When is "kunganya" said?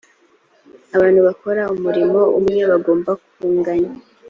3.31-3.91